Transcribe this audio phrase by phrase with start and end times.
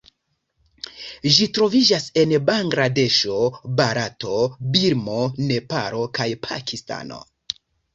[1.35, 3.37] Ĝi troviĝas en Bangladeŝo,
[3.83, 4.43] Barato,
[4.75, 7.27] Birmo, Nepalo kaj Pakistano.